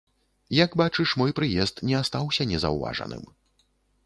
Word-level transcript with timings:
Як 0.59 0.71
бачыш, 0.81 1.13
мой 1.23 1.35
прыезд 1.39 1.83
не 1.91 1.95
астаўся 2.01 2.49
незаўважаным. 2.53 3.23